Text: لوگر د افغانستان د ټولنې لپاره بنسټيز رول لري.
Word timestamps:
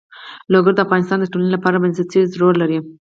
لوگر 0.53 0.73
د 0.75 0.79
افغانستان 0.85 1.17
د 1.19 1.25
ټولنې 1.31 1.51
لپاره 1.55 1.81
بنسټيز 1.83 2.29
رول 2.41 2.55
لري. 2.63 2.79